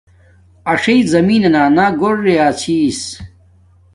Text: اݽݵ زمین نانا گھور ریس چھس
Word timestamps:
اݽݵ 0.71 0.97
زمین 1.13 1.43
نانا 1.53 1.85
گھور 1.99 2.15
ریس 2.25 2.55
چھس 2.61 3.01